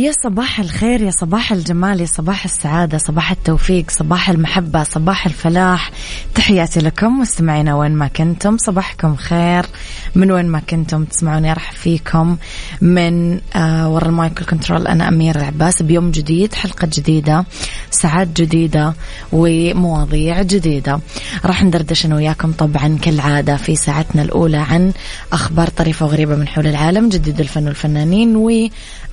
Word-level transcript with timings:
يا 0.00 0.12
صباح 0.12 0.60
الخير 0.60 1.02
يا 1.02 1.10
صباح 1.10 1.52
الجمال 1.52 2.00
يا 2.00 2.06
صباح 2.06 2.44
السعادة 2.44 2.98
صباح 2.98 3.30
التوفيق 3.30 3.90
صباح 3.90 4.30
المحبة 4.30 4.82
صباح 4.82 5.26
الفلاح. 5.26 5.90
تحياتي 6.34 6.80
لكم 6.80 7.20
مستمعينا 7.20 7.74
وين 7.74 7.92
ما 7.92 8.08
كنتم 8.08 8.56
صباحكم 8.58 9.16
خير. 9.16 9.66
من 10.14 10.30
وين 10.30 10.46
ما 10.46 10.60
كنتم 10.60 11.04
تسمعوني 11.04 11.50
أرحب 11.50 11.74
فيكم 11.74 12.36
من 12.80 13.40
آه 13.56 13.88
ورا 13.88 14.06
المايكل 14.06 14.44
كنترول 14.44 14.86
أنا 14.86 15.08
أمير 15.08 15.36
العباس. 15.36 15.82
بيوم 15.82 16.10
جديد 16.10 16.54
حلقة 16.54 16.88
جديدة 16.92 17.44
ساعات 17.90 18.28
جديدة 18.40 18.94
ومواضيع 19.32 20.42
جديدة. 20.42 21.00
راح 21.44 21.64
ندردش 21.64 22.06
أنا 22.06 22.16
وياكم 22.16 22.52
طبعا 22.52 22.98
كالعادة 23.02 23.56
في 23.56 23.76
ساعتنا 23.76 24.22
الأولى 24.22 24.56
عن 24.56 24.92
أخبار 25.32 25.68
طريفة 25.68 26.06
وغريبة 26.06 26.36
من 26.36 26.48
حول 26.48 26.66
العالم 26.66 27.08
جديد 27.08 27.40
الفن 27.40 27.66
والفنانين 27.66 28.36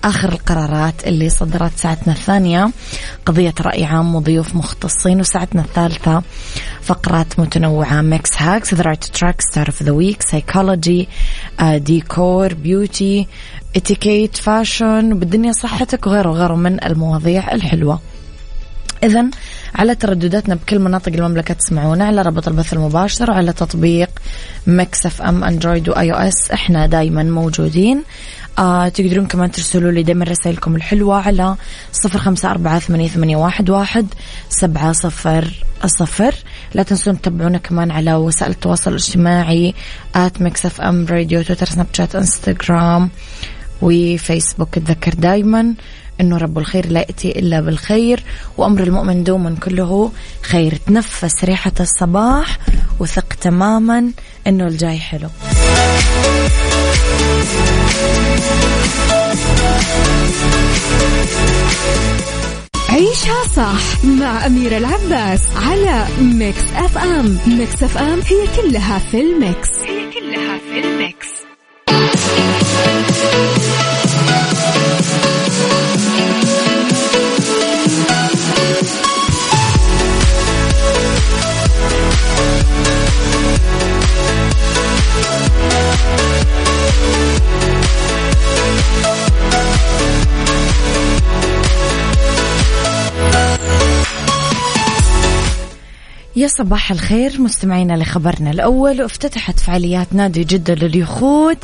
وآخر 0.04 0.32
القرارات 0.32 1.08
اللي 1.08 1.30
صدرت 1.30 1.72
ساعتنا 1.78 2.14
الثانية. 2.14 2.72
قضية 3.26 3.54
رأي 3.62 3.86
عام 3.86 4.16
وضيوف 4.16 4.56
مختصين 4.56 5.20
وساعتنا 5.20 5.62
الثالثة. 5.62 6.24
فقرات 6.82 7.40
متنوعة. 7.40 8.02
Mix 8.02 8.30
Hacks 8.38 8.74
The 8.74 8.84
Right 8.84 9.04
Track 9.04 9.42
Star 9.42 9.68
of 9.68 9.84
the 9.84 9.92
Week 9.92 10.22
psychology 10.22 11.08
ديكور 11.62 12.54
beauty 12.54 13.28
etiquette 13.76 14.38
fashion 14.38 15.20
بالدنيا 15.20 15.52
صحتك 15.52 16.08
وغيره 16.08 16.30
وغيره 16.30 16.56
من 16.56 16.84
المواضيع 16.84 17.52
الحلوة. 17.52 18.00
إذا 19.04 19.26
على 19.76 19.96
تردداتنا 19.96 20.56
بكل 20.56 20.80
مناطق 20.80 21.14
المملكة 21.14 21.54
تسمعونا 21.54 22.06
على 22.06 22.22
رابط 22.22 22.48
البث 22.48 22.74
المباشر 22.74 23.32
وعلى 23.32 23.54
تطبيق 23.54 24.10
Mix 24.68 25.06
FM 25.06 25.44
Android 25.44 25.90
و 25.90 26.12
iOS 26.14 26.52
إحنا 26.52 26.86
دايما 26.88 27.24
موجودين. 27.24 28.04
آه 28.60 28.88
تقدرون 28.88 29.26
كمان 29.26 29.52
ترسلوا 29.52 29.92
لي 29.92 30.04
دائما 30.04 30.26
رسائلكم 30.26 30.76
الحلوة 30.76 31.22
على 31.22 31.56
صفر 31.92 32.20
خمسة 32.20 32.52
أربعة 32.52 32.80
ثمانية, 32.80 33.08
ثمانية 33.08 33.38
واحد, 33.38 33.70
واحد 33.70 34.08
سبعة 34.50 34.92
صفر 34.92 35.66
صفر. 35.86 36.36
لا 36.74 36.84
تنسون 36.84 37.22
تتابعونا 37.22 37.58
كمان 37.58 37.92
على 37.92 38.16
وسائل 38.16 38.52
التواصل 38.52 38.92
الاجتماعي 38.92 39.74
at 40.16 40.42
Mix 40.42 40.66
FM 40.66 41.06
Radio 41.06 41.42
تويتر 41.42 41.66
سناب 41.66 41.88
شات 41.94 42.16
انستغرام 42.16 43.10
وفيسبوك 43.82 44.70
تذكر 44.70 45.14
دايما 45.14 45.74
إنه 46.22 46.38
رب 46.38 46.58
الخير 46.58 46.88
لا 46.88 47.00
يأتي 47.00 47.40
إلا 47.40 47.62
بالخير 47.62 48.24
وأمر 48.58 48.84
المؤمن 48.84 49.24
دوما 49.24 49.56
كله 49.64 50.12
خير. 50.42 50.80
تنفس 50.88 51.44
ريحة 51.44 51.72
الصباح 51.80 52.60
وثق 53.00 53.34
تماما 53.34 54.12
إنه 54.48 54.68
الجاي 54.68 55.00
حلو. 55.00 55.30
عيشها 62.90 63.44
صح 63.56 64.06
مع 64.06 64.46
أميرة 64.46 64.78
العباس 64.78 65.42
على 65.56 66.08
Mix 66.22 66.64
FM. 66.76 67.38
Mix 67.48 67.84
FM 67.84 68.20
هي 68.20 68.48
كلها 68.62 69.00
في 69.00 69.22
ال 69.22 69.31
mix. 69.31 69.70
هي 69.88 69.97
يا 96.38 96.48
صباح 96.48 96.92
الخير 96.92 97.42
مستمعينا 97.42 97.94
لخبرنا 97.94 98.52
الأول 98.52 99.02
افتتحت 99.02 99.60
فعاليات 99.60 100.08
نادي 100.14 100.44
جدة 100.44 100.74
لليخوت 100.74 101.58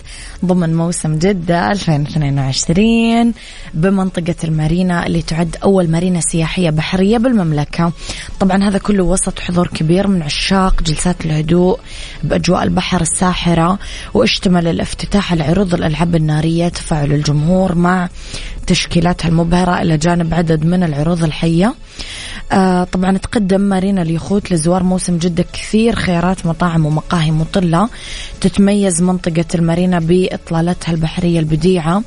ضمن 0.45 0.75
موسم 0.75 1.17
جدة 1.17 1.71
2022 1.71 3.33
بمنطقة 3.73 4.35
المارينا 4.43 5.07
اللي 5.07 5.21
تعد 5.21 5.55
أول 5.63 5.89
مارينا 5.89 6.21
سياحية 6.21 6.69
بحرية 6.69 7.17
بالمملكة. 7.17 7.91
طبعا 8.39 8.63
هذا 8.63 8.77
كله 8.77 9.03
وسط 9.03 9.39
حضور 9.39 9.67
كبير 9.67 10.07
من 10.07 10.21
عشاق 10.21 10.83
جلسات 10.83 11.25
الهدوء 11.25 11.79
بأجواء 12.23 12.63
البحر 12.63 13.01
الساحرة 13.01 13.79
واشتمل 14.13 14.67
الافتتاح 14.67 15.31
على 15.31 15.43
عروض 15.43 15.73
الألعاب 15.73 16.15
النارية 16.15 16.67
تفاعل 16.67 17.11
الجمهور 17.11 17.75
مع 17.75 18.09
تشكيلاتها 18.67 19.29
المبهرة 19.29 19.81
إلى 19.81 19.97
جانب 19.97 20.33
عدد 20.33 20.65
من 20.65 20.83
العروض 20.83 21.23
الحية. 21.23 21.73
آه 22.51 22.83
طبعا 22.83 23.17
تقدم 23.17 23.61
مارينا 23.61 24.01
اليخوت 24.01 24.51
لزوار 24.63 24.83
موسم 24.83 25.17
جدة 25.17 25.45
كثير 25.53 25.95
خيارات 25.95 26.45
مطاعم 26.45 26.85
ومقاهي 26.85 27.31
مطلة. 27.31 27.89
تتميز 28.41 29.01
منطقة 29.01 29.45
المارينا 29.55 29.99
بإطلالتها 29.99 30.91
البحرية 30.91 31.39
البديعة 31.39 32.03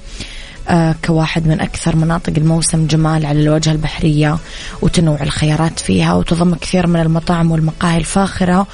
آه 0.68 0.94
كواحد 1.04 1.46
من 1.48 1.60
أكثر 1.60 1.96
مناطق 1.96 2.32
الموسم 2.36 2.86
جمال 2.86 3.26
على 3.26 3.42
الواجهة 3.42 3.72
البحرية 3.72 4.38
وتنوع 4.82 5.22
الخيارات 5.22 5.78
فيها 5.80 6.14
وتضم 6.14 6.54
كثير 6.54 6.86
من 6.86 7.00
المطاعم 7.00 7.50
والمقاهي 7.50 7.96
الفاخرة 7.96 8.66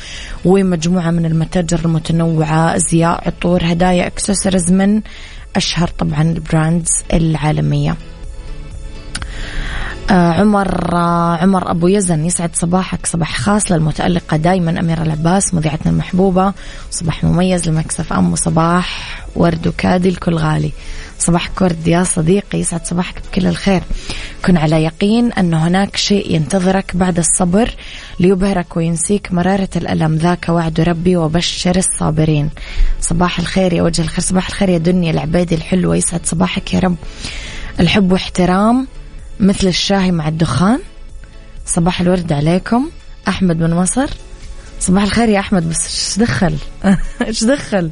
ومجموعة 0.44 1.10
من 1.10 1.26
المتاجر 1.26 1.80
المتنوعة 1.84 2.76
أزياء 2.76 3.26
عطور 3.26 3.60
هدايا 3.64 4.06
اكسسوارز 4.06 4.72
من 4.72 5.00
أشهر 5.56 5.88
طبعا 5.88 6.22
ال 6.22 6.32
brands 6.32 6.90
العالمية. 7.12 7.96
عمر 10.10 10.94
آه 10.94 11.36
عمر 11.36 11.70
أبو 11.70 11.88
يزن 11.88 12.24
يسعد 12.24 12.56
صباحك. 12.56 13.06
صباح 13.06 13.36
خاص 13.36 13.72
للمتألقة 13.72 14.36
دائما 14.36 14.80
أميرة 14.80 15.02
العباس 15.02 15.54
مذيعتنا 15.54 15.92
المحبوبة. 15.92 16.52
صباح 16.90 17.24
مميز 17.24 17.68
لمكسف 17.68 18.12
أم 18.12 18.32
وصباح 18.32 19.18
ورد 19.36 19.66
وكادي 19.66 20.08
الكل 20.08 20.34
غالي. 20.34 20.72
صباحك 21.18 21.60
ورد 21.60 21.86
يا 21.86 22.04
صديقي 22.04 22.58
يسعد 22.58 22.86
صباحك 22.86 23.14
بكل 23.22 23.46
الخير. 23.46 23.82
كن 24.44 24.56
على 24.56 24.84
يقين 24.84 25.32
أن 25.32 25.54
هناك 25.54 25.96
شيء 25.96 26.34
ينتظرك 26.34 26.96
بعد 26.96 27.18
الصبر 27.18 27.70
ليبهرك 28.20 28.76
وينسيك 28.76 29.32
مرارة 29.32 29.68
الألم. 29.76 30.14
ذاك 30.14 30.46
وعد 30.48 30.80
ربي 30.80 31.16
وبشر 31.16 31.76
الصابرين. 31.76 32.50
صباح 33.00 33.38
الخير 33.38 33.72
يا 33.72 33.82
وجه 33.82 34.02
الخير 34.02 34.20
صباح 34.24 34.48
الخير 34.48 34.68
يا 34.68 34.78
دنيا 34.78 35.10
العبادي 35.10 35.54
الحلوة. 35.54 35.96
يسعد 35.96 36.20
صباحك 36.26 36.74
يا 36.74 36.78
رب. 36.78 36.96
الحب 37.80 38.12
واحترام 38.12 38.86
مثل 39.42 39.66
الشاهي 39.66 40.12
مع 40.12 40.28
الدخان. 40.28 40.78
صباح 41.66 42.00
الورد 42.00 42.32
عليكم. 42.32 42.90
أحمد 43.28 43.56
من 43.60 43.74
مصر. 43.74 44.06
صباح 44.80 45.02
الخير 45.02 45.28
يا 45.28 45.40
أحمد 45.40 45.70
بس 45.70 45.86
إيش 45.86 46.18
دخل؟ 46.18 46.56
إيش 47.26 47.44
دخل؟ 47.44 47.90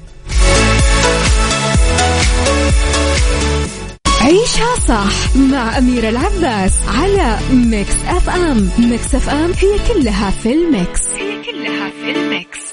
عيشها 4.20 4.76
صح 4.88 5.36
مع 5.36 5.78
أميرة 5.78 6.08
العباس 6.08 6.72
على 6.88 7.38
Mix 7.52 7.94
FM 8.08 8.70
Mix 8.78 9.14
FM 9.14 9.52
هي 9.52 9.94
كلها 9.94 10.30
في 10.30 10.52
ال 10.52 10.62
mix. 10.62 11.00
هي 11.08 11.42
كلها 11.42 11.90
في 11.90 12.10
ال 12.10 12.22
mix. 12.22 12.69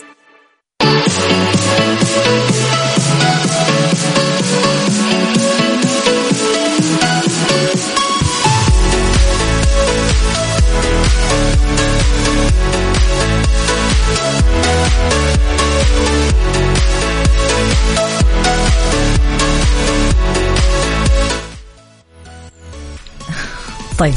طيب. 24.00 24.14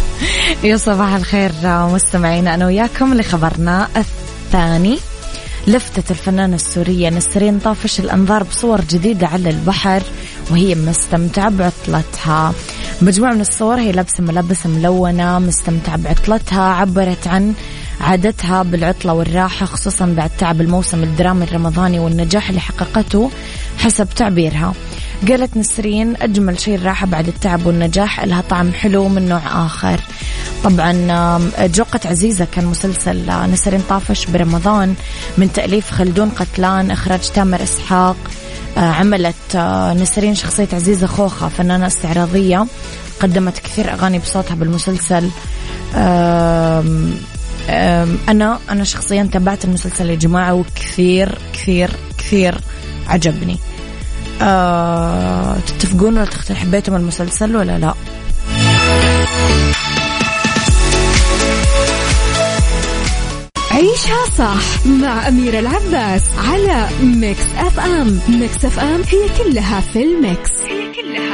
يا 0.65 0.77
صباح 0.77 1.15
الخير 1.15 1.53
مستمعينا 1.65 2.55
أنا 2.55 2.67
وياكم 2.67 3.15
لخبرنا 3.15 3.89
الثاني. 3.97 4.99
لفتت 5.67 6.11
الفنانة 6.11 6.57
السورية 6.57 7.11
نسرين 7.11 7.59
طافش 7.59 8.01
الأنظار 8.01 8.43
بصور 8.43 8.81
جديدة 8.81 9.27
على 9.27 9.51
البحر 9.51 10.03
وهي 10.51 10.75
مستمتعة 10.75 11.51
بعطلتها. 11.51 12.53
مجموعة 13.03 13.33
من 13.33 13.41
الصور 13.41 13.81
هي 13.81 13.93
لابسة 13.93 14.23
ملابس 14.23 14.67
ملونة 14.67 15.39
مستمتعة 15.39 15.97
بعطلتها 15.97 16.63
عبرت 16.63 17.27
عن 17.27 17.55
عادتها 18.01 18.63
بالعطلة 18.63 19.13
والراحة 19.13 19.67
خصوصا 19.67 20.07
بعد 20.07 20.31
تعب 20.39 20.61
الموسم 20.61 21.03
الدرامي 21.03 21.45
الرمضاني 21.45 21.99
والنجاح 21.99 22.49
اللي 22.49 22.61
حققته 22.61 23.31
حسب 23.79 24.09
تعبيرها. 24.17 24.73
قالت 25.29 25.57
نسرين 25.57 26.17
أجمل 26.23 26.61
شيء 26.61 26.75
الراحة 26.75 27.07
بعد 27.07 27.29
التعب 27.29 27.67
والنجاح 27.67 28.25
لها 28.25 28.41
طعم 28.51 28.73
حلو 28.73 29.09
من 29.09 29.29
نوع 29.29 29.67
آخر. 29.67 30.01
طبعا 30.65 30.93
جوقة 31.67 32.01
عزيزة 32.05 32.47
كان 32.53 32.65
مسلسل 32.65 33.51
نسرين 33.53 33.81
طافش 33.89 34.27
برمضان 34.27 34.95
من 35.39 35.53
تأليف 35.53 35.91
خلدون 35.91 36.29
قتلان 36.31 36.91
إخراج 36.91 37.31
تامر 37.31 37.63
إسحاق 37.63 38.17
آه، 38.77 38.81
عملت 38.81 39.55
آه، 39.55 39.95
نسرين 39.95 40.35
شخصية 40.35 40.69
عزيزة 40.73 41.07
خوخة 41.07 41.49
فنانة 41.49 41.87
استعراضية 41.87 42.67
قدمت 43.21 43.59
كثير 43.59 43.93
أغاني 43.93 44.19
بصوتها 44.19 44.55
بالمسلسل. 44.55 45.31
أنا 48.29 48.59
أنا 48.71 48.85
شخصيا 48.85 49.29
تابعت 49.33 49.65
المسلسل 49.65 50.11
يا 50.11 50.15
جماعة 50.15 50.55
وكثير 50.55 51.39
كثير 51.53 51.91
كثير 52.19 52.61
عجبني. 53.09 53.57
آه 54.43 55.57
تتفقون 55.67 56.19
ولا 56.19 56.53
حبيتم 56.55 56.97
المسلسل 56.97 57.57
ولا 57.57 57.79
لا؟ 57.79 57.95
عيشها 63.71 64.25
صح 64.39 64.87
مع 64.87 65.29
أميرة 65.29 65.59
العباس 65.59 66.23
على 66.39 66.89
Mix 67.03 67.47
FM. 67.59 68.21
Mix 68.29 68.65
FM 68.65 69.01
هي 69.11 69.29
كلها 69.45 69.81
في 69.81 70.03
ال 70.03 70.12
mix. 70.12 70.51
هي 70.69 70.93
كلها 70.93 71.30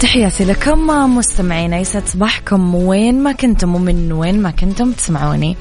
تحياتي 0.00 0.44
لكم 0.44 0.86
مستمعينا 1.16 1.78
يسعد 1.78 2.06
صباحكم. 2.06 2.74
وين 2.74 3.22
ما 3.22 3.32
كنتم 3.32 3.74
ومن 3.74 4.12
وين 4.12 4.42
ما 4.42 4.50
كنتم 4.50 4.92
تسمعوني 4.92 5.56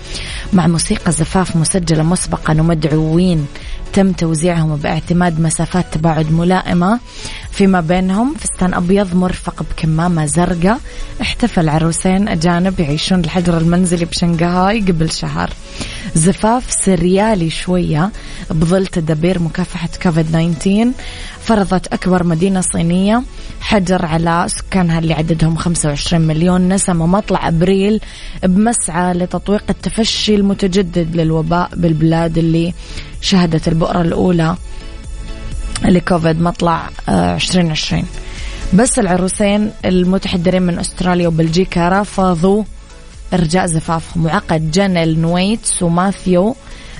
مع 0.53 0.67
موسيقى 0.67 1.11
زفاف 1.11 1.55
مسجلة 1.55 2.03
مسبقا 2.03 2.53
ومدعوين 2.53 3.47
تم 3.93 4.11
توزيعهم 4.11 4.75
باعتماد 4.75 5.39
مسافات 5.39 5.85
تباعد 5.91 6.31
ملائمة 6.31 6.99
فيما 7.51 7.81
بينهم. 7.81 8.35
فستان 8.39 8.73
أبيض 8.73 9.15
مرفق 9.15 9.63
بكمامة 9.63 10.25
زرقاء. 10.25 10.79
احتفل 11.21 11.69
عروسين 11.69 12.27
أجانب 12.27 12.79
يعيشون 12.79 13.19
الحجر 13.19 13.57
المنزلي 13.57 14.05
بشنغهاي 14.05 14.79
قبل 14.79 15.11
شهر. 15.11 15.49
زفاف 16.15 16.71
سريالي 16.71 17.49
شوية 17.49 18.11
بظل 18.51 18.87
تدابير 18.87 19.39
مكافحة 19.39 19.89
كوفيد 20.03 20.25
19 20.25 20.91
فرضت 21.41 21.87
أكبر 21.87 22.23
مدينة 22.23 22.61
صينية. 22.61 23.23
حجر 23.61 24.05
على 24.05 24.45
سكانها 24.47 24.99
اللي 24.99 25.13
عددهم 25.13 25.55
25 25.55 26.21
مليون 26.21 26.69
نسمة. 26.73 27.05
مطلع 27.05 27.47
أبريل 27.47 28.01
بمسعى 28.43 29.13
لتطويق 29.13 29.63
التفشي 29.69 30.35
المتجدد 30.35 31.15
للوباء 31.15 31.69
بالبلاد 31.75 32.37
اللي 32.37 32.73
شهدت 33.21 33.67
البؤرة 33.67 34.01
الأولى 34.01 34.55
لكوفيد 35.85 36.41
مطلع 36.41 36.89
2020 37.09 38.01
آه، 38.01 38.05
بس 38.73 38.99
العروسين 38.99 39.71
المتحدرين 39.85 40.61
من 40.61 40.79
أستراليا 40.79 41.27
وبلجيكا 41.27 41.89
رفضوا 41.89 42.63
إرجاء 43.33 43.65
زفافهم. 43.65 44.25
وعقد 44.25 44.71
جنل 44.71 45.19
نويتس 45.19 45.83
وماثيو 45.83 46.55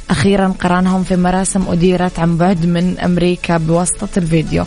أخيرا 0.09 0.53
قرانهم 0.59 1.03
في 1.03 1.15
مراسم 1.15 1.67
أديرت 1.67 2.19
عن 2.19 2.37
بعد 2.37 2.65
من 2.65 2.99
أمريكا 2.99 3.57
بواسطة 3.57 4.07
الفيديو. 4.17 4.65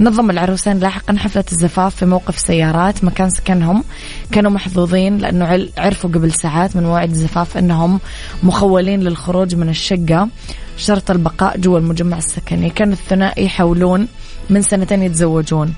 نظم 0.00 0.30
العروسين 0.30 0.78
لاحقا 0.78 1.16
حفلة 1.18 1.44
الزفاف 1.52 1.94
في 1.94 2.06
موقف 2.06 2.38
سيارات 2.38 3.04
مكان 3.04 3.30
سكنهم. 3.30 3.84
كانوا 4.32 4.50
محظوظين 4.50 5.18
لأنه 5.18 5.68
عرفوا 5.78 6.10
قبل 6.10 6.32
ساعات 6.32 6.76
من 6.76 6.82
موعد 6.82 7.10
الزفاف 7.10 7.56
أنهم 7.56 8.00
مخولين 8.42 9.00
للخروج 9.00 9.54
من 9.54 9.68
الشقة 9.68 10.28
شرط 10.76 11.10
البقاء 11.10 11.58
جوا 11.58 11.78
المجمع 11.78 12.18
السكني. 12.18 12.70
كان 12.70 12.92
الثنائي 12.92 13.44
يحاولون 13.44 14.08
من 14.50 14.62
سنتين 14.62 15.02
يتزوجون. 15.02 15.74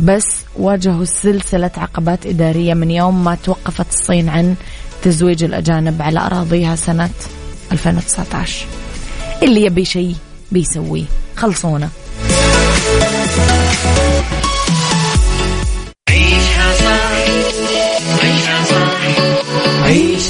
بس 0.00 0.26
واجهوا 0.56 1.04
سلسلة 1.04 1.70
عقبات 1.76 2.26
إدارية 2.26 2.74
من 2.74 2.90
يوم 2.90 3.24
ما 3.24 3.34
توقفت 3.34 3.90
الصين 3.90 4.28
عن 4.28 4.54
تزويج 5.02 5.44
الأجانب 5.44 6.02
على 6.02 6.20
أراضيها 6.20 6.76
سنة 6.76 7.10
2019 7.72 8.66
اللي 9.42 9.62
يبي 9.62 9.84
شيء 9.84 10.16
بيسويه. 10.52 11.04
خلصونا. 11.36 11.88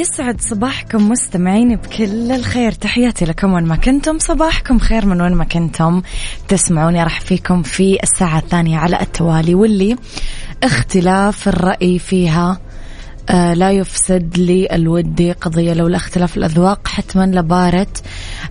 يسعد 0.00 0.40
صباحكم 0.40 1.08
مستمعين 1.08 1.76
بكل 1.76 2.32
الخير. 2.32 2.72
تحياتي 2.72 3.24
لكم 3.24 3.52
وين 3.52 3.64
ما 3.64 3.76
كنتم. 3.76 4.18
صباحكم 4.18 4.78
خير 4.78 5.06
من 5.06 5.20
وين 5.20 5.32
ما 5.34 5.44
كنتم. 5.44 6.02
تسمعوني 6.48 7.02
راح 7.02 7.20
فيكم 7.20 7.62
في 7.62 7.98
الساعة 8.02 8.38
الثانية 8.38 8.78
على 8.78 9.00
التوالي 9.00 9.54
واللي 9.54 9.96
اختلاف 10.62 11.48
الرأي 11.48 11.98
فيها 11.98 12.60
لا 13.30 13.70
يفسد 13.70 14.38
لي 14.38 14.68
الودي 14.72 15.32
قضية 15.32 15.72
لولا 15.72 15.96
اختلاف 15.96 16.36
الأذواق. 16.36 16.88
حتما 16.88 17.26
لبارة 17.26 17.86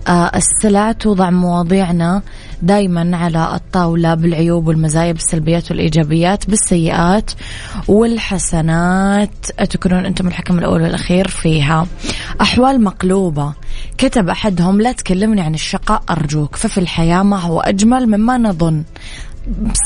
آه 0.08 0.30
السلع 0.36 0.92
توضع 0.92 1.30
مواضيعنا 1.30 2.22
دايما 2.62 3.16
على 3.16 3.54
الطاولة 3.54 4.14
بالعيوب 4.14 4.66
والمزايا 4.68 5.12
بالسلبيات 5.12 5.70
والإيجابيات 5.70 6.50
بالسيئات 6.50 7.30
والحسنات. 7.88 9.46
تكونون 9.70 10.06
أنتم 10.06 10.28
الحكم 10.28 10.58
الأول 10.58 10.82
والأخير 10.82 11.28
فيها. 11.28 11.86
أحوال 12.40 12.84
مقلوبة. 12.84 13.52
كتب 13.98 14.28
أحدهم 14.28 14.80
لا 14.80 14.92
تكلمني 14.92 15.40
عن 15.40 15.54
الشقاء 15.54 16.02
أرجوك. 16.10 16.56
ففي 16.56 16.78
الحياة 16.78 17.22
ما 17.22 17.40
هو 17.40 17.60
أجمل 17.60 18.06
مما 18.06 18.38
نظن. 18.38 18.82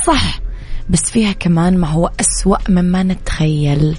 صح. 0.07 0.44
بس 0.91 1.11
فيها 1.11 1.33
كمان 1.33 1.79
ما 1.79 1.89
هو 1.89 2.11
أسوأ 2.21 2.57
مما 2.69 3.03
نتخيل 3.03 3.97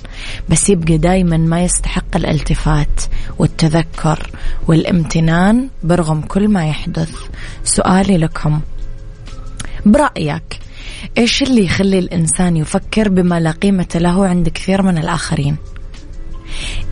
بس 0.49 0.69
يبقى 0.69 0.97
دايما 0.97 1.37
ما 1.37 1.63
يستحق 1.63 2.15
الالتفات 2.15 3.01
والتذكر 3.39 4.29
والامتنان 4.67 5.69
برغم 5.83 6.21
كل 6.21 6.47
ما 6.47 6.67
يحدث 6.67 7.11
سؤالي 7.63 8.17
لكم 8.17 8.61
برأيك 9.85 10.59
إيش 11.17 11.43
اللي 11.43 11.65
يخلي 11.65 11.99
الإنسان 11.99 12.57
يفكر 12.57 13.09
بما 13.09 13.39
لا 13.39 13.51
قيمة 13.51 13.87
له 13.95 14.27
عند 14.27 14.49
كثير 14.49 14.81
من 14.81 14.97
الآخرين؟ 14.97 15.57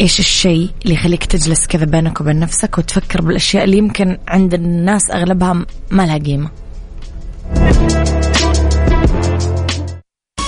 إيش 0.01 0.19
الشيء 0.19 0.69
اللي 0.83 0.93
يخليك 0.93 1.25
تجلس 1.25 1.67
كذا 1.67 1.85
بينك 1.85 2.21
وبين 2.21 2.39
نفسك 2.39 2.77
وتفكر 2.77 3.21
بالأشياء 3.21 3.63
اللي 3.63 3.77
يمكن 3.77 4.17
عند 4.27 4.53
الناس 4.53 5.11
أغلبها 5.11 5.65
ما 5.91 6.05
لها 6.05 6.17
قيمة 6.17 6.49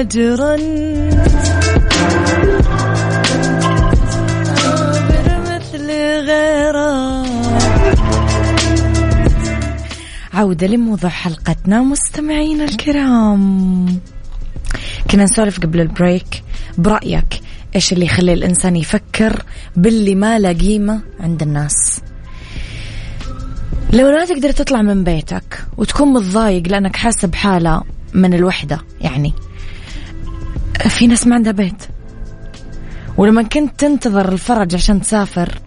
أجرا. 0.00 0.56
مثل 5.42 5.86
غيره. 6.26 7.26
عودة 10.34 10.66
لموضوع 10.66 11.10
حلقتنا 11.10 11.82
مستمعينا 11.82 12.64
الكرام. 12.64 13.86
كنا 15.10 15.24
نسولف 15.24 15.60
قبل 15.60 15.80
البريك 15.80 16.42
برأيك 16.78 17.40
إيش 17.74 17.92
اللي 17.92 18.04
يخلي 18.04 18.32
الإنسان 18.32 18.76
يفكر 18.76 19.42
باللي 19.76 20.14
ما 20.14 20.38
له 20.38 20.52
قيمه 20.52 21.00
عند 21.20 21.42
الناس؟ 21.42 22.00
لو 23.92 24.10
لا 24.10 24.24
تقدر 24.24 24.50
تطلع 24.50 24.82
من 24.82 25.04
بيتك 25.04 25.64
وتكون 25.76 26.12
متضايق 26.12 26.68
لأنك 26.68 26.96
حاسه 26.96 27.28
بحاله 27.28 27.82
من 28.14 28.34
الوحدة 28.34 28.80
يعني 29.00 29.32
في 30.88 31.06
ناس 31.06 31.26
ما 31.26 31.34
عندها 31.34 31.52
بيت. 31.52 31.82
ولما 33.16 33.42
كنت 33.42 33.80
تنتظر 33.80 34.32
الفرج 34.32 34.74
عشان 34.74 35.00
تسافر 35.00 35.58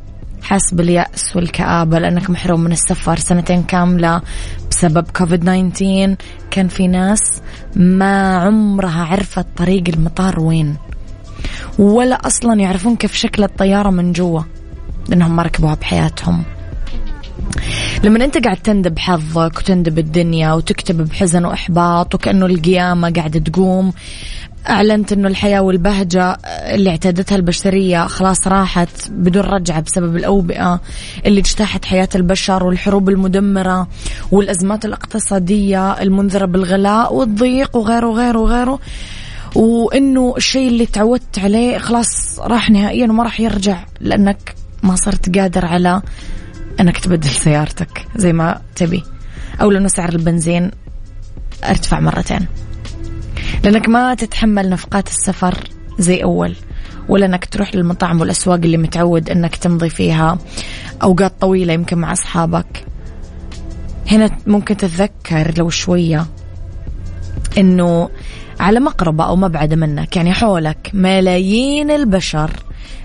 حاس 0.42 0.74
باليأس 0.74 1.36
والكآبة 1.36 2.00
لأنك 2.00 2.30
محروم 2.30 2.60
من 2.60 2.72
السفر 2.72 3.20
سنتين 3.20 3.63
كاملة 3.63 4.22
بسبب 4.70 5.06
كوفيد 5.16 5.72
19 5.74 6.16
كان 6.51 6.68
في 6.68 6.88
ناس 6.88 7.42
ما 7.75 8.38
عمرها 8.38 9.04
عرفت 9.04 9.46
طريق 9.58 9.84
المطار 9.88 10.40
وين. 10.40 10.78
ولا 11.80 12.16
أصلا 12.16 12.60
يعرفون 12.60 12.96
كيف 12.96 13.13
شكل 13.13 13.44
الطيارة 13.44 13.90
من 13.90 14.13
جوا 14.13 14.42
لأنهم 15.10 15.36
ما 15.36 15.44
ركبوها 15.44 15.75
بحياتهم. 15.75 16.44
لما 18.04 18.25
أنت 18.25 18.38
قاعد 18.38 18.58
تندب 18.58 19.00
حظك 19.00 19.58
وتندب 19.58 20.00
الدنيا 20.00 20.54
وتكتب 20.54 21.10
بحزن 21.10 21.46
وإحباط 21.46 22.16
وكأنه 22.16 22.46
القيامة 22.46 23.12
قاعدة 23.12 23.40
تقوم 23.40 23.94
أعلنت 24.70 25.12
أنه 25.12 25.27
الحياة 25.27 25.62
والبهجة 25.62 26.38
اللي 26.46 26.89
اعتادتها 26.89 27.36
البشرية 27.36 28.08
خلاص 28.08 28.48
راحت 28.48 29.10
بدون 29.10 29.44
رجعة 29.44 29.82
بسبب 29.82 30.15
الأوبئة 30.15 30.82
اللي 31.25 31.39
اجتاحت 31.39 31.86
حياة 31.86 32.10
البشر 32.15 32.63
والحروب 32.63 33.10
المدمرة 33.10 33.88
والأزمات 34.32 34.86
الاقتصادية 34.86 35.91
المنذرة 36.01 36.46
بالغلاء 36.46 37.13
والضيق 37.13 37.75
وغيره 37.77 38.08
وغيره 38.08 38.39
وغيره. 38.39 38.80
وإنه 39.56 40.34
الشيء 40.38 40.68
اللي 40.68 40.86
تعودت 40.86 41.39
عليه 41.39 41.77
خلاص 41.77 42.39
راح 42.39 42.70
نهائيا 42.70 43.06
وما 43.06 43.24
راح 43.24 43.39
يرجع 43.39 43.86
لأنك 44.00 44.56
ما 44.84 44.96
صرت 44.96 45.38
قادر 45.38 45.65
على 45.65 46.01
إنك 46.80 46.98
تبدل 46.98 47.30
سيارتك 47.30 48.06
زي 48.15 48.34
ما 48.34 48.62
تبي 48.75 49.03
أو 49.62 49.72
لأنه 49.72 49.88
سعر 49.88 50.10
البنزين 50.10 50.72
أرتفع 51.63 52.00
مرتين. 52.00 52.48
لأنك 53.63 53.89
ما 53.89 54.15
تتحمل 54.15 54.70
نفقات 54.70 55.08
السفر 55.08 55.58
زي 56.00 56.24
أول 56.24 56.56
ولا 57.10 57.25
أنك 57.25 57.46
تروح 57.46 57.75
للمطاعم 57.75 58.22
والأسواق 58.22 58.60
اللي 58.63 58.77
متعود 58.77 59.30
أنك 59.30 59.56
تمضي 59.56 59.89
فيها 59.89 60.38
أوقات 61.03 61.34
طويلة 61.41 61.74
يمكن 61.74 61.98
مع 61.98 62.12
أصحابك. 62.12 62.86
هنا 64.12 64.30
ممكن 64.48 64.77
تتذكر 64.77 65.53
لو 65.58 65.70
شوية 65.70 66.25
أنه 67.58 68.10
على 68.60 68.80
مقربة 68.80 69.24
أو 69.24 69.36
مبعد 69.36 69.74
منك 69.74 70.15
يعني 70.15 70.34
حولك 70.34 70.91
ملايين 70.94 71.91
البشر 71.91 72.51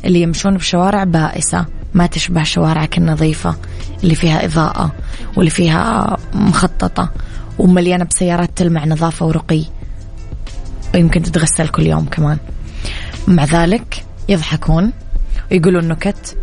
اللي 0.04 0.22
يمشون 0.22 0.56
بشوارع 0.56 1.04
بائسة 1.04 1.66
ما 1.94 2.06
تشبه 2.06 2.42
شوارعك 2.42 2.98
النظيفة 2.98 3.56
اللي 4.02 4.14
فيها 4.14 4.44
إضاءة 4.44 4.92
واللي 5.36 5.50
فيها 5.50 6.16
مخططة 6.34 7.10
ومليانة 7.58 8.04
بسيارات 8.04 8.50
تلمع 8.56 8.84
نظافة 8.84 9.26
ورقي. 9.26 9.64
ويمكن 10.96 11.22
تتغسل 11.22 11.68
كل 11.68 11.86
يوم 11.86 12.04
كمان 12.04 12.38
مع 13.28 13.44
ذلك 13.44 14.04
يضحكون 14.28 14.92
ويقولون 15.52 15.88
نكت 15.88 16.36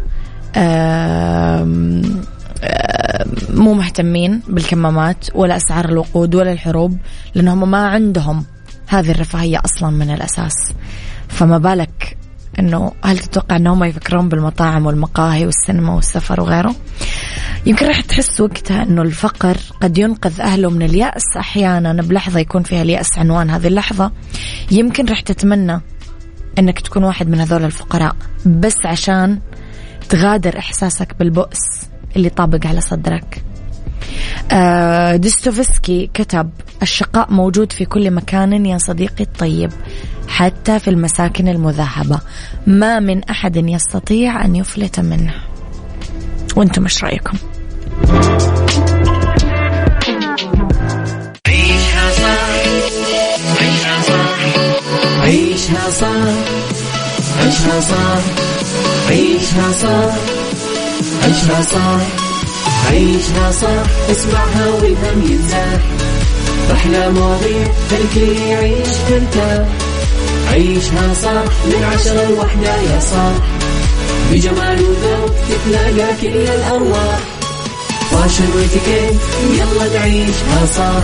مو 3.50 3.74
مهتمين 3.74 4.42
بالكمامات 4.48 5.26
ولا 5.36 5.58
أسعار 5.58 5.90
الوقود 5.90 6.36
ولا 6.36 6.52
الحروب 6.52 6.98
لأنهم 7.36 7.72
ما 7.72 7.88
عندهم 7.88 8.46
هذه 8.88 9.12
الرفاهية 9.12 9.62
أصلا 9.66 9.90
من 9.90 10.10
الأساس 10.10 10.54
فما 11.28 11.58
بالك 11.58 12.18
إنه 12.60 12.92
هل 13.04 13.18
تتوقع 13.20 13.56
إنهم 13.56 13.84
يفكرون 13.84 14.30
بالمطاعم 14.30 14.86
والمقاهي 14.86 15.46
والسينما 15.46 15.94
والسفر 15.94 16.42
وغيره؟ 16.42 16.76
يمكن 17.66 17.86
راح 17.86 18.02
تحس 18.02 18.42
وقتها 18.42 18.84
إنه 18.84 19.02
الفقر 19.02 19.58
قد 19.82 19.98
ينقذ 19.98 20.42
أهله 20.42 20.70
من 20.70 20.82
اليأس. 20.82 21.24
أحيانا 21.40 22.02
بلحظة 22.02 22.40
يكون 22.40 22.64
فيها 22.64 22.82
اليأس 22.82 23.18
عنوان 23.18 23.50
هذه 23.50 23.68
اللحظة. 23.68 24.12
يمكن 24.72 25.06
راح 25.06 25.20
تتمنى 25.20 25.82
إنك 26.60 26.80
تكون 26.80 27.04
واحد 27.04 27.30
من 27.30 27.40
هذول 27.40 27.64
الفقراء 27.66 28.16
بس 28.46 28.76
عشان 28.86 29.40
تغادر 30.10 30.60
إحساسك 30.60 31.16
بالبؤس 31.20 31.60
اللي 32.16 32.30
طابق 32.30 32.68
على 32.68 32.82
صدرك. 32.82 33.44
آه 34.52 35.16
ديستوفسكي 35.16 36.10
كتب 36.14 36.50
الشقاء 36.82 37.32
موجود 37.32 37.72
في 37.72 37.86
كل 37.86 38.12
مكان 38.12 38.66
يا 38.66 38.78
صديقي 38.78 39.24
الطيب 39.24 39.72
حتى 40.28 40.80
في 40.80 40.90
المساكن 40.90 41.48
المذهبة. 41.48 42.20
ما 42.68 43.00
من 43.00 43.24
أحد 43.24 43.56
يستطيع 43.56 44.46
أن 44.46 44.56
يفلت 44.56 45.00
منه. 45.00 45.34
وأنتم 46.56 46.84
إيش 46.84 47.04
رأيكم؟ 47.04 47.38
عيشها 55.24 55.90
صح 56.02 56.08
عيشها 57.40 57.82
صح 57.82 58.22
عيشها 59.10 59.72
صح 59.82 60.16
عيشها 61.24 61.62
صح 61.62 62.02
عيشها 62.90 63.52
صح 63.52 64.12
اسمعها 64.12 64.68
والهم 64.82 65.22
ينزاح 65.32 65.82
أحلى 66.72 67.10
مواضيع 67.10 67.68
خلي 68.16 68.50
يعيش 68.50 68.88
ترتاح 69.10 69.68
عيشها 70.52 71.14
صح 71.24 71.44
من 71.66 71.84
عشرة 71.94 72.30
لوحدة 72.30 72.76
يا 72.76 73.00
صاح 73.00 73.34
بجمال 74.32 74.82
وذوق 74.82 75.32
تتلاقى 75.50 76.14
كل 76.22 76.28
الأرواح. 76.28 77.20
فاشل 78.12 78.44
واتيكيت 78.56 79.20
يلا 79.52 80.00
نعيشها 80.00 80.66
صح 80.78 81.04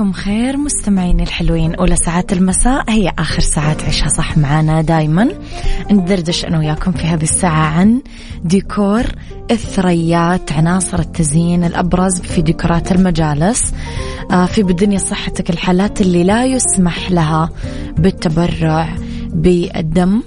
مساكم 0.00 0.12
خير 0.12 0.56
مستمعين 0.56 1.20
الحلوين. 1.20 1.74
أولى 1.74 1.96
ساعات 1.96 2.32
المساء 2.32 2.84
هي 2.90 3.12
آخر 3.18 3.40
ساعات 3.40 3.82
عيشها 3.82 4.08
صح 4.08 4.38
معانا 4.38 4.82
دايما. 4.82 5.28
ندردش 5.90 6.44
أنا 6.44 6.58
وياكم 6.58 6.92
في 6.92 7.06
هذه 7.06 7.22
الساعة 7.22 7.66
عن 7.66 8.02
ديكور 8.44 9.02
الثريات 9.50 10.52
عناصر 10.52 10.98
التزيين 10.98 11.64
الأبرز 11.64 12.20
في 12.20 12.42
ديكورات 12.42 12.92
المجالس. 12.92 13.74
آه 14.30 14.46
في 14.46 14.62
بالدنيا 14.62 14.98
صحتك 14.98 15.50
الحالات 15.50 16.00
اللي 16.00 16.24
لا 16.24 16.44
يسمح 16.44 17.10
لها 17.10 17.50
بالتبرع 17.98 18.96
بالدم. 19.26 20.22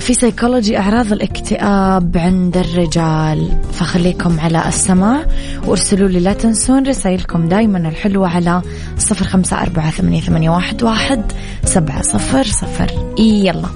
في 0.00 0.14
سيكولوجي 0.14 0.78
أعراض 0.78 1.12
الاكتئاب 1.12 2.16
عند 2.16 2.56
الرجال. 2.56 3.62
فخليكم 3.72 4.40
على 4.40 4.68
السماع 4.68 5.26
وارسلوا 5.66 6.08
لي 6.08 6.20
لا 6.20 6.32
تنسون 6.32 6.86
رسائلكم 6.86 7.48
دايما. 7.48 7.88
الحلوة 7.88 8.28
على 8.28 8.62
صفر 8.98 9.24
خمسة 9.24 9.62
أربعة 9.62 9.90
ثمانية, 9.90 10.20
ثمانية 10.20 10.50
واحد, 10.50 10.82
واحد 10.82 11.32
سبعة 11.64 12.02
صفر 12.02 12.44
صفر. 12.44 13.14
يلا. 13.18 13.68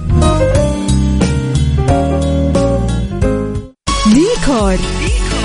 ديكور. 4.05 4.77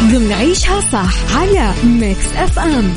ضمن 0.00 0.32
عيشها 0.32 0.80
صح 0.80 1.37
على 1.37 1.73
Mix 1.85 2.37
FM 2.37 2.92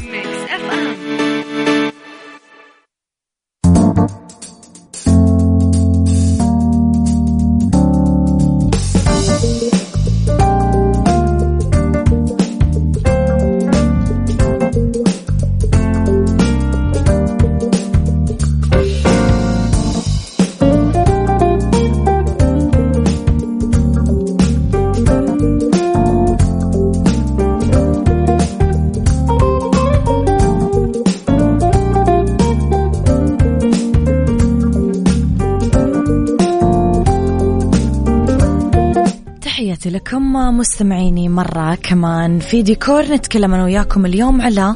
لكم 40.34 40.58
مستمعيني 40.58 41.30
مرة 41.30 41.76
كمان. 41.76 42.40
في 42.40 42.62
ديكور 42.62 43.04
نتكلم 43.04 43.54
أنا 43.54 43.64
وياكم 43.64 44.06
اليوم 44.06 44.42
على 44.42 44.76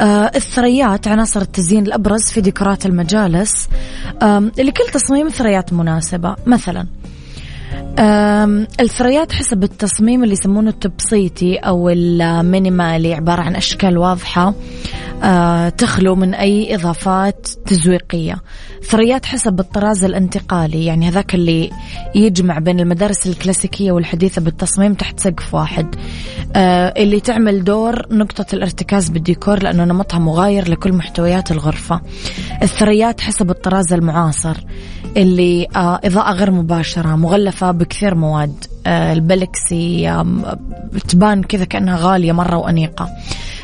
آه، 0.00 0.30
الثريات 0.34 1.08
عناصر 1.08 1.40
التزيين 1.40 1.86
الأبرز 1.86 2.22
في 2.30 2.40
ديكورات 2.40 2.86
المجالس. 2.86 3.68
لكل 4.58 4.84
تصميم 4.92 5.28
ثريات 5.28 5.72
مناسبة. 5.72 6.36
مثلا 6.46 6.86
الثريات 7.98 9.32
حسب 9.32 9.64
التصميم 9.64 10.22
اللي 10.22 10.32
يسمونه 10.32 10.70
التبسيطي 10.70 11.56
أو 11.56 11.88
المينيمالي 11.88 13.14
عبارة 13.14 13.42
عن 13.42 13.56
أشكال 13.56 13.98
واضحة 13.98 14.54
آه، 15.22 15.68
تخلو 15.68 16.14
من 16.14 16.34
أي 16.34 16.74
إضافات 16.74 17.48
تزويقية. 17.66 18.42
ثريات 18.90 19.26
حسب 19.26 19.60
الطراز 19.60 20.04
الانتقالي 20.04 20.84
يعني 20.84 21.08
هذاك 21.08 21.34
اللي 21.34 21.70
يجمع 22.14 22.58
بين 22.58 22.80
المدارس 22.80 23.26
الكلاسيكية 23.26 23.92
والحديثة 23.92 24.42
بالتصميم 24.42 24.94
تحت 24.94 25.20
سقف 25.20 25.54
واحد. 25.54 25.94
آه، 26.56 26.94
اللي 26.96 27.20
تعمل 27.20 27.64
دور 27.64 28.02
نقطة 28.10 28.46
الارتكاز 28.52 29.08
بالديكور 29.08 29.62
لأنه 29.62 29.84
نمطها 29.84 30.18
مغاير 30.18 30.70
لكل 30.70 30.92
محتويات 30.92 31.50
الغرفة. 31.50 32.00
الثريات 32.62 33.20
حسب 33.20 33.50
الطراز 33.50 33.92
المعاصر. 33.92 34.56
اللي 35.18 35.66
آه، 35.76 36.00
إضاءة 36.04 36.32
غير 36.32 36.50
مباشرة 36.50 37.16
مغلفة 37.16 37.70
بكثير 37.70 38.14
مواد. 38.14 38.64
ال 38.86 39.09
plexi 39.09 40.24
تبان 41.08 41.42
كذا 41.42 41.64
كأنها 41.64 41.98
غالية 42.00 42.32
مرة 42.32 42.56
وأنيقة. 42.56 43.08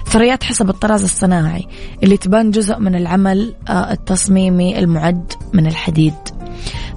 ثريات 0.06 0.44
حسب 0.44 0.68
الطراز 0.68 1.02
الصناعي 1.02 1.66
اللي 2.02 2.16
تبان 2.16 2.50
جزء 2.50 2.78
من 2.78 2.94
العمل 2.94 3.54
آه، 3.68 3.92
التصميمي 3.92 4.78
المعد 4.78 5.32
من 5.52 5.66
الحديد. 5.66 6.14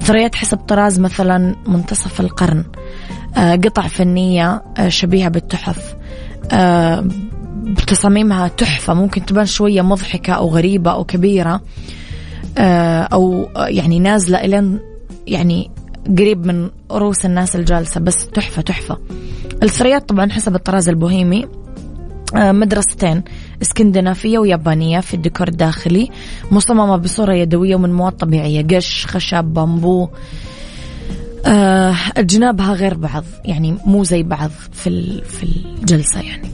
ثريات 0.01 0.35
حسب 0.35 0.57
طراز 0.57 0.99
مثلا 0.99 1.55
منتصف 1.67 2.19
القرن. 2.19 2.63
آه، 3.37 3.55
قطع 3.55 3.87
فنية 3.87 4.63
آه، 4.77 4.89
شبيهة 4.89 5.29
بالتحف. 5.29 5.95
بتصاميمها 7.63 8.47
تحفة 8.47 8.93
ممكن 8.93 9.25
تبان 9.25 9.45
شوية 9.45 9.81
مضحكة 9.81 10.33
أو 10.33 10.49
غريبة 10.49 10.91
أو 10.91 11.03
كبيرة. 11.03 11.61
أو 12.57 13.49
يعني 13.57 13.99
نازلة 13.99 14.37
إلى 14.45 14.79
يعني 15.27 15.71
قريب 16.17 16.45
من 16.45 16.69
رؤوس 16.91 17.25
الناس 17.25 17.55
الجالسة 17.55 17.99
بس 17.99 18.27
تحفة 18.27 18.61
تحفة. 18.61 18.97
الثريات 19.63 20.09
طبعا 20.09 20.31
حسب 20.31 20.55
الطراز 20.55 20.89
البوهيمي. 20.89 21.45
آه، 22.35 22.51
مدرستين 22.51 23.23
اسكندنافية 23.61 24.39
ويابانية 24.39 24.99
في 24.99 25.13
الديكور 25.13 25.47
الداخلي 25.47 26.09
مصممة 26.51 26.97
بصورة 26.97 27.33
يدوية 27.33 27.75
ومن 27.75 27.93
مواد 27.93 28.11
طبيعية 28.13 28.67
قش 28.67 29.05
خشب 29.05 29.43
بامبو. 29.43 30.07
آه 31.45 31.95
جنابها 32.17 32.73
غير 32.73 32.93
بعض 32.93 33.23
يعني 33.45 33.77
مو 33.85 34.03
زي 34.03 34.23
بعض 34.23 34.49
في 34.73 35.21
في 35.21 35.43
الجلسة 35.43 36.21
يعني. 36.21 36.49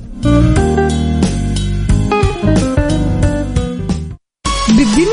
بالدنيا 4.68 5.13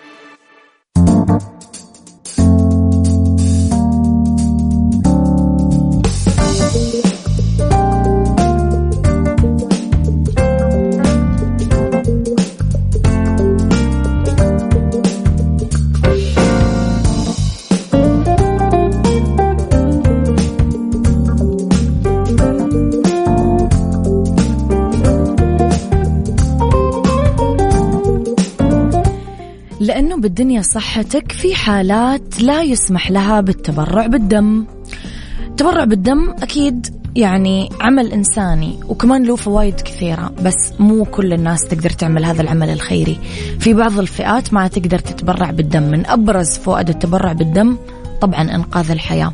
لأنه 29.91 30.17
بالدنيا 30.17 30.61
صحتك 30.61 31.31
في 31.31 31.55
حالات 31.55 32.41
لا 32.41 32.61
يسمح 32.61 33.11
لها 33.11 33.41
بالتبرع 33.41 34.07
بالدم. 34.07 34.65
التبرع 35.47 35.83
بالدم 35.83 36.29
أكيد 36.29 36.87
يعني 37.15 37.69
عمل 37.81 38.11
إنساني 38.11 38.79
وكمان 38.89 39.23
له 39.23 39.35
فوائد 39.35 39.75
كثيرة 39.75 40.31
بس 40.43 40.73
مو 40.79 41.05
كل 41.05 41.33
الناس 41.33 41.61
تقدر 41.61 41.89
تعمل 41.89 42.25
هذا 42.25 42.41
العمل 42.41 42.69
الخيري. 42.69 43.19
في 43.59 43.73
بعض 43.73 43.99
الفئات 43.99 44.53
ما 44.53 44.67
تقدر 44.67 44.99
تتبرع 44.99 45.51
بالدم 45.51 45.83
من 45.83 46.05
أبرز 46.05 46.57
فوائد 46.57 46.89
التبرع 46.89 47.33
بالدم 47.33 47.77
طبعا 48.21 48.41
إنقاذ 48.41 48.91
الحياة. 48.91 49.33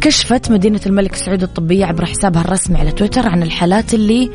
كشفت 0.00 0.50
مدينة 0.50 0.80
الملك 0.86 1.14
سعود 1.14 1.42
الطبية 1.42 1.84
عبر 1.86 2.06
حسابها 2.06 2.42
الرسمي 2.42 2.78
على 2.78 2.92
تويتر 2.92 3.28
عن 3.28 3.42
الحالات 3.42 3.94
اللي 3.94 4.30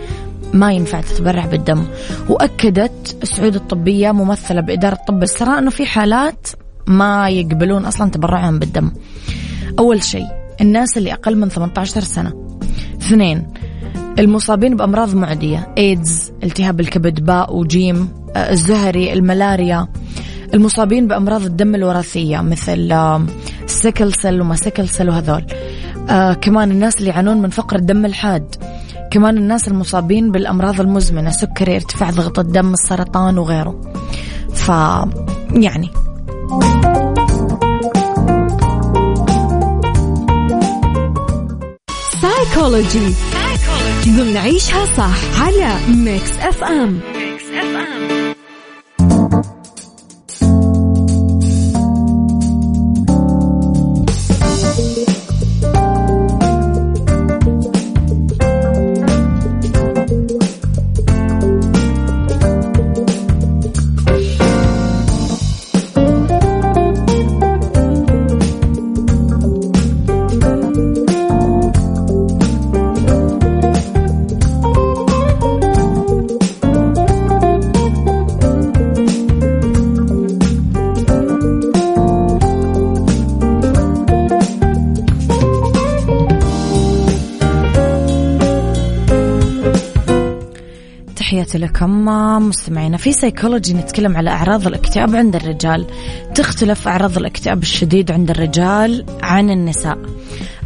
ما 0.54 0.74
ينفع 0.74 1.02
تتبرع 1.02 1.46
بالدم. 1.46 1.84
وأكدت 2.30 3.18
سعود 3.24 3.56
الطبية 3.56 4.12
ممثلة 4.12 4.62
بإدارة 4.62 4.98
طب 5.08 5.24
السراء 5.24 5.60
أنه 5.60 5.70
في 5.70 5.86
حالات 5.86 6.48
ما 6.88 7.30
يقبلون 7.30 7.86
أصلا 7.86 8.12
تبرعهم 8.12 8.60
بالدم. 8.60 8.92
أول 9.80 10.04
شيء 10.04 10.28
الناس 10.62 10.98
اللي 10.98 11.14
أقل 11.14 11.38
من 11.38 11.50
18 11.50 12.02
سنة. 12.02 12.34
اثنين 13.02 13.54
المصابين 14.20 14.76
بأمراض 14.76 15.16
معدية 15.16 15.74
إيدز 15.78 16.32
التهاب 16.44 16.80
الكبد 16.80 17.26
باء 17.26 17.56
وجيم 17.56 18.10
آه، 18.36 18.52
الزهري 18.52 19.14
الملاريا. 19.14 19.88
المصابين 20.54 21.08
بأمراض 21.08 21.46
الدم 21.46 21.76
الوراثية 21.76 22.42
مثل 22.42 22.96
sickle 23.66 24.14
cell 24.14 24.42
وما 24.42 24.56
sickle 24.56 24.90
cell 24.90 25.10
وهذول. 25.10 25.46
آه 26.10 26.34
كمان 26.34 26.72
الناس 26.72 26.98
اللي 26.98 27.10
يعانون 27.10 27.42
من 27.42 27.50
فقر 27.50 27.76
الدم 27.76 28.06
الحاد. 28.06 28.56
كمان 29.14 29.38
الناس 29.38 29.68
المصابين 29.68 30.32
بالأمراض 30.32 30.82
المزمنة 30.82 31.30
سكري 31.32 31.76
ارتفاع 31.76 32.10
ضغط 32.10 32.40
الدم 32.40 32.74
السرطان 32.74 33.38
وغيره. 33.38 33.82
ف 34.54 34.70
يعني 35.56 35.90
سايكولوجي 42.22 43.14
ضمن 44.08 44.38
عيشها 44.38 44.86
صح 44.86 45.42
على 45.42 45.76
Mix 45.96 46.32
FM 46.40 47.00
لكم 91.56 92.06
مستمعينا. 92.48 92.98
في 92.98 93.14
سيكولوجي 93.14 93.74
نتكلم 93.74 94.18
على 94.18 94.30
أعراض 94.30 94.68
الاكتئاب 94.68 95.16
عند 95.16 95.36
الرجال. 95.36 95.88
تختلف 96.36 96.88
أعراض 96.88 97.18
الاكتئاب 97.18 97.62
الشديد 97.62 98.12
عند 98.12 98.30
الرجال 98.30 99.06
عن 99.24 99.50
النساء. 99.50 99.98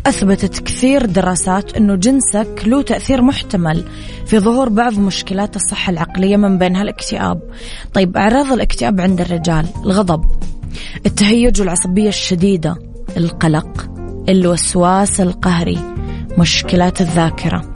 أثبتت 0.05 0.59
كثير 0.59 1.05
دراسات 1.05 1.77
أنه 1.77 1.95
جنسك 1.95 2.63
له 2.65 2.81
تأثير 2.81 3.21
محتمل 3.21 3.83
في 4.25 4.39
ظهور 4.39 4.69
بعض 4.69 4.99
مشكلات 4.99 5.55
الصحة 5.55 5.91
العقلية 5.91 6.37
من 6.37 6.57
بينها 6.57 6.81
الاكتئاب. 6.81 7.41
طيب 7.93 8.17
أعراض 8.17 8.51
الاكتئاب 8.51 9.01
عند 9.01 9.21
الرجال. 9.21 9.65
الغضب 9.85 10.25
التهيج 11.05 11.61
والعصبية 11.61 12.09
الشديدة 12.09 12.75
القلق 13.17 13.89
الوسواس 14.29 15.21
القهري 15.21 15.79
مشكلات 16.37 17.01
الذاكرة 17.01 17.73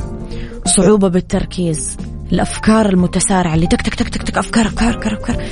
صعوبة 0.65 1.07
بالتركيز 1.07 1.97
الأفكار 2.31 2.89
المتسارعة 2.89 3.55
اللي 3.55 3.67
تك 3.67 3.81
تك 3.81 3.95
تك 3.95 4.09
تك, 4.09 4.23
تك 4.23 4.37
أفكار 4.37 4.67
أفكار 4.67 4.89
أفكار, 4.89 5.13
أفكار. 5.13 5.43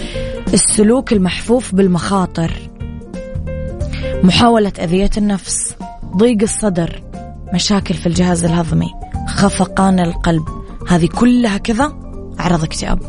السلوك 0.53 1.13
المحفوف 1.13 1.75
بالمخاطر. 1.75 2.51
محاولة 4.23 4.73
أذية 4.79 5.09
النفس. 5.17 5.73
ضيق 6.17 6.41
الصدر. 6.41 7.03
مشاكل 7.53 7.93
في 7.93 8.07
الجهاز 8.07 8.45
الهضمي. 8.45 8.89
خفقان 9.27 9.99
القلب. 9.99 10.43
هذه 10.87 11.07
كلها 11.07 11.57
كذا؟ 11.57 11.93
أعراض 12.39 12.63
اكتئاب. 12.63 12.99